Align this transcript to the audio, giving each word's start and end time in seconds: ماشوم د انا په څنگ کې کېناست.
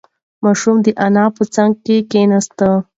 ماشوم 0.43 0.77
د 0.85 0.87
انا 1.05 1.25
په 1.35 1.43
څنگ 1.53 1.73
کې 1.85 1.97
کېناست. 2.11 2.59